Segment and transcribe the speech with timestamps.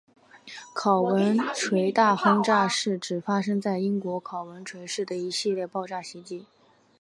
[0.73, 6.47] 考文垂大轰炸是指发生在英国考文垂市的一系列炸弹袭击。